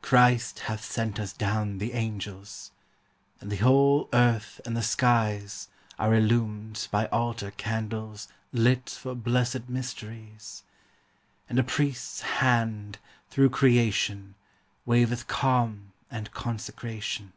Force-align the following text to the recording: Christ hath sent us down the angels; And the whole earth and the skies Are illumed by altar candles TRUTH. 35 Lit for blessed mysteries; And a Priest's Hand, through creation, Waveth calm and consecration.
Christ 0.00 0.60
hath 0.60 0.82
sent 0.82 1.20
us 1.20 1.34
down 1.34 1.76
the 1.76 1.92
angels; 1.92 2.70
And 3.38 3.52
the 3.52 3.58
whole 3.58 4.08
earth 4.14 4.62
and 4.64 4.74
the 4.74 4.82
skies 4.82 5.68
Are 5.98 6.14
illumed 6.14 6.88
by 6.90 7.04
altar 7.08 7.50
candles 7.50 8.28
TRUTH. 8.28 8.38
35 8.54 8.62
Lit 8.62 8.88
for 9.02 9.14
blessed 9.14 9.68
mysteries; 9.68 10.62
And 11.50 11.58
a 11.58 11.62
Priest's 11.64 12.22
Hand, 12.40 12.96
through 13.28 13.50
creation, 13.50 14.36
Waveth 14.86 15.26
calm 15.26 15.92
and 16.10 16.32
consecration. 16.32 17.34